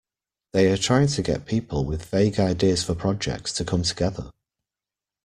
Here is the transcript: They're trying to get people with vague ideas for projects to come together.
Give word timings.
They're 0.53 0.77
trying 0.79 1.09
to 1.09 1.21
get 1.21 1.45
people 1.45 1.85
with 1.85 2.05
vague 2.09 2.39
ideas 2.39 2.83
for 2.83 2.95
projects 2.95 3.53
to 3.53 3.63
come 3.63 3.83
together. 3.83 4.31